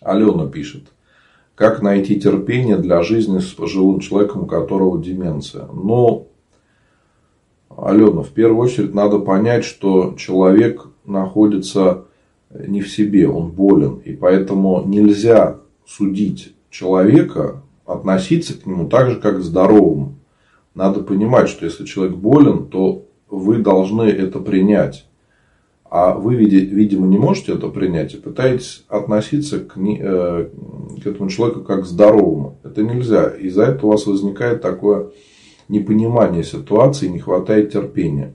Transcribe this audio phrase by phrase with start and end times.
[0.00, 0.84] Алена пишет.
[1.54, 5.66] Как найти терпение для жизни с пожилым человеком, у которого деменция?
[5.66, 6.28] Ну,
[7.68, 12.04] Алена, в первую очередь надо понять, что человек находится
[12.50, 13.96] не в себе, он болен.
[14.04, 20.14] И поэтому нельзя судить человека, относиться к нему так же, как к здоровому.
[20.74, 25.06] Надо понимать, что если человек болен, то вы должны это принять.
[25.90, 30.48] А вы, видимо, не можете это принять и пытаетесь относиться к, э,
[31.02, 32.58] к этому человеку как к здоровому.
[32.62, 33.30] Это нельзя.
[33.30, 35.08] Из-за этого у вас возникает такое
[35.68, 38.34] непонимание ситуации, не хватает терпения.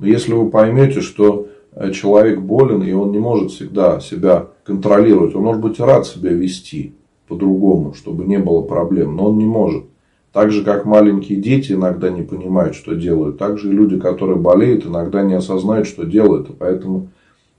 [0.00, 5.36] Но если вы поймете, что э, человек болен, и он не может всегда себя контролировать,
[5.36, 6.96] он может быть рад себя вести
[7.28, 9.84] по-другому, чтобы не было проблем, но он не может.
[10.32, 14.38] Так же, как маленькие дети иногда не понимают, что делают, так же и люди, которые
[14.38, 16.48] болеют, иногда не осознают, что делают.
[16.48, 17.08] И поэтому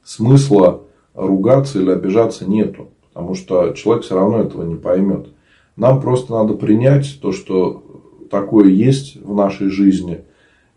[0.04, 0.82] смысла
[1.14, 2.90] ругаться или обижаться нету.
[3.14, 5.28] Потому что человек все равно этого не поймет.
[5.76, 7.84] Нам просто надо принять то, что
[8.32, 10.22] такое есть в нашей жизни,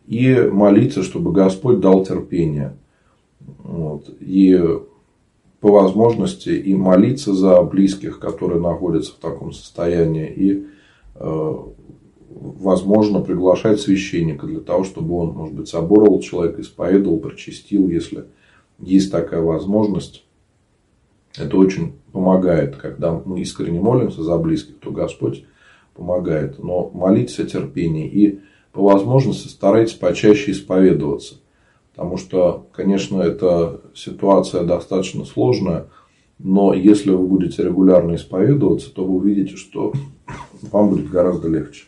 [0.06, 2.76] и молиться, чтобы Господь дал терпение.
[3.64, 4.10] Вот.
[4.20, 4.62] И
[5.60, 10.66] по возможности и молиться за близких, которые находятся в таком состоянии, и
[11.18, 18.26] возможно, приглашать священника для того, чтобы он, может быть, соборовал человека, исповедовал, прочистил, если
[18.78, 20.24] есть такая возможность.
[21.36, 25.44] Это очень помогает, когда мы искренне молимся за близких, то Господь
[25.94, 26.62] помогает.
[26.62, 28.40] Но молитесь о терпении и
[28.72, 31.36] по возможности старайтесь почаще исповедоваться.
[31.94, 35.88] Потому что, конечно, эта ситуация достаточно сложная,
[36.38, 39.92] но если вы будете регулярно исповедоваться, то вы увидите, что
[40.86, 41.84] вам будет гораздо легче.